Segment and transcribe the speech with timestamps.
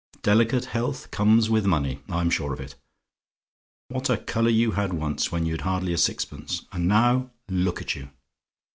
[0.23, 2.73] Delicate health comes with money: I'm sure of it.
[3.89, 7.93] What a colour you had once, when you'd hardly a sixpence; and now, look at
[7.93, 8.09] you!